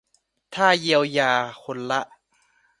[0.55, 1.31] ถ้าเยียวยา
[1.63, 2.01] คนละ